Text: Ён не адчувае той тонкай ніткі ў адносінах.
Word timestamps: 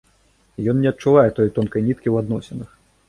Ён 0.71 0.79
не 0.85 0.89
адчувае 0.93 1.25
той 1.41 1.53
тонкай 1.59 1.81
ніткі 1.89 2.03
ў 2.13 2.15
адносінах. 2.27 2.69